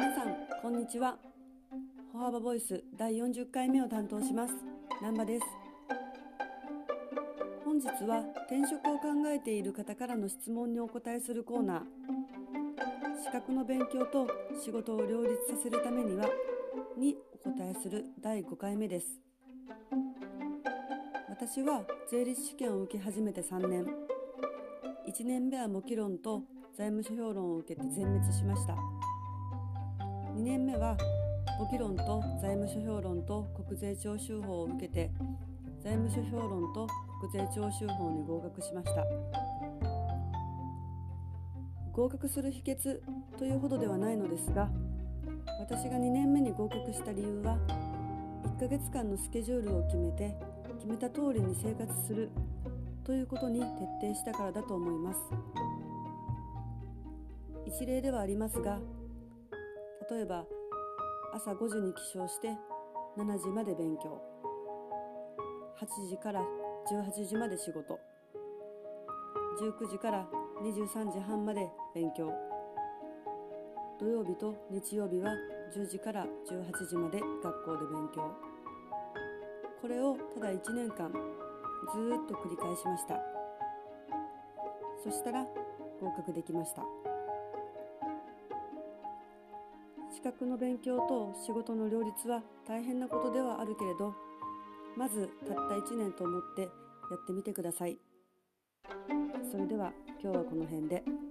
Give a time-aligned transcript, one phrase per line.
[0.00, 1.18] 皆さんこんにちは。
[2.10, 4.54] 歩幅ボイス第40回目を担当します。
[5.02, 5.46] 南波です。
[7.66, 13.22] 本日は転職を考えている方からの質問にお答えするコーナー。
[13.22, 14.26] 資格の勉強と
[14.64, 16.24] 仕事を両立させるためには
[16.96, 19.20] にお答えする第5回目です。
[21.28, 23.84] 私は税理士試験を受け始めて3年。
[25.06, 28.99] 1年目は模擬論と財務諸表論を受けて全滅しました。
[30.40, 30.96] 2年目は
[31.58, 35.10] 簿記論と財務諸表論と国税徴収法を受けて
[35.84, 36.88] 財務諸表論と
[37.20, 39.04] 国税徴収法に合格しました。
[41.92, 43.00] 合格する秘訣
[43.38, 44.70] というほどではないのですが
[45.58, 47.58] 私が2年目に合格した理由は
[48.56, 50.34] 1ヶ月間のスケジュールを決めて
[50.78, 52.30] 決めた通りに生活する
[53.04, 53.66] ということに徹
[54.00, 55.20] 底したからだと思います。
[57.66, 58.78] 一例ではありますが
[60.10, 60.44] 例えば
[61.32, 62.48] 朝5時に起床して
[63.16, 64.20] 7時まで勉強。
[65.80, 66.42] 8時から
[66.90, 67.98] 18時まで仕事。
[69.60, 70.26] 19時から
[70.62, 72.32] 23時半まで勉強。
[74.00, 75.30] 土曜日と日曜日は
[75.76, 78.34] 10時から18時まで学校で勉強。
[79.80, 83.20] これをただ1年間ずっと繰り返しました。
[85.04, 85.44] そしたら
[86.00, 87.09] 合格できました。
[90.12, 94.14] 資格の勉強と仕事の両立は大変なことではあるけれど
[94.96, 96.68] まずたった1年と思ってや
[97.16, 97.96] ってみてください
[99.50, 101.29] それでは今日はこの辺で。